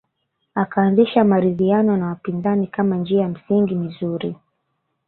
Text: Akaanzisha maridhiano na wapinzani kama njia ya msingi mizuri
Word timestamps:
Akaanzisha 0.55 1.23
maridhiano 1.23 1.97
na 1.97 2.05
wapinzani 2.05 2.67
kama 2.67 2.95
njia 2.97 3.21
ya 3.21 3.29
msingi 3.29 3.75
mizuri 3.75 4.35